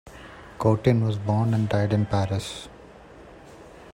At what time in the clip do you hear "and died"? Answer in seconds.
1.53-1.93